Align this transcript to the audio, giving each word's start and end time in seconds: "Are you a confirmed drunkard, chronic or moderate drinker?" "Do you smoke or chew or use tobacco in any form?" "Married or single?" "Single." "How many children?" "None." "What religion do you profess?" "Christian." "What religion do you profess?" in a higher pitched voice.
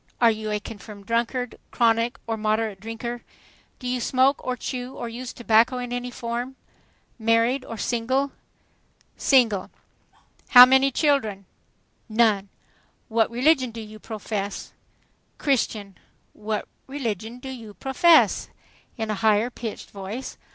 "Are 0.19 0.31
you 0.31 0.49
a 0.49 0.59
confirmed 0.59 1.05
drunkard, 1.05 1.59
chronic 1.69 2.17
or 2.25 2.35
moderate 2.35 2.79
drinker?" 2.79 3.21
"Do 3.77 3.87
you 3.87 4.01
smoke 4.01 4.43
or 4.43 4.57
chew 4.57 4.95
or 4.95 5.07
use 5.07 5.31
tobacco 5.31 5.77
in 5.77 5.93
any 5.93 6.09
form?" 6.09 6.55
"Married 7.19 7.63
or 7.63 7.77
single?" 7.77 8.31
"Single." 9.15 9.69
"How 10.47 10.65
many 10.65 10.89
children?" 10.89 11.45
"None." 12.09 12.49
"What 13.09 13.29
religion 13.29 13.69
do 13.69 13.79
you 13.79 13.99
profess?" 13.99 14.73
"Christian." 15.37 15.99
"What 16.33 16.67
religion 16.87 17.37
do 17.37 17.49
you 17.49 17.75
profess?" 17.75 18.49
in 18.97 19.11
a 19.11 19.21
higher 19.21 19.51
pitched 19.51 19.91
voice. 19.91 20.35